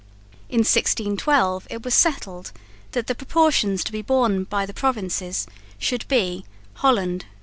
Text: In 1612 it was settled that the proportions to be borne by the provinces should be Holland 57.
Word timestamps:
In 0.49 0.61
1612 0.61 1.67
it 1.69 1.85
was 1.85 1.93
settled 1.93 2.51
that 2.93 3.05
the 3.05 3.13
proportions 3.13 3.83
to 3.83 3.91
be 3.91 4.01
borne 4.01 4.45
by 4.45 4.65
the 4.65 4.73
provinces 4.73 5.45
should 5.77 6.07
be 6.07 6.43
Holland 6.77 7.25
57. 7.25 7.35